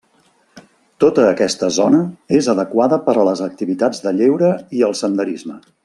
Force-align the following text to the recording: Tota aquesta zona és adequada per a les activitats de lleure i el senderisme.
Tota 1.03 1.25
aquesta 1.33 1.69
zona 1.75 1.99
és 2.39 2.49
adequada 2.55 2.99
per 3.09 3.15
a 3.17 3.27
les 3.31 3.45
activitats 3.51 4.05
de 4.07 4.15
lleure 4.23 4.51
i 4.81 4.83
el 4.91 4.99
senderisme. 5.05 5.61